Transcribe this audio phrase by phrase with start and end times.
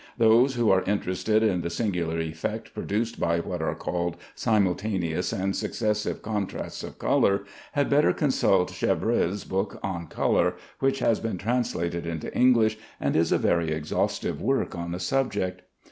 [0.17, 5.55] Those who are interested in the singular effect produced by what are called simultaneous and
[5.55, 7.43] successive contrasts of color
[7.73, 13.31] had better consult Chevreuil's book on color, which has been translated into English, and is
[13.31, 15.61] a very exhaustive work on the subject.